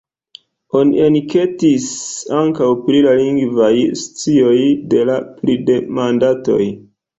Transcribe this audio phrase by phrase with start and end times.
[0.77, 1.89] Oni enketis
[2.39, 3.71] ankaŭ pri la lingvaj
[4.07, 4.57] scioj
[4.95, 6.61] de la pridemandatoj.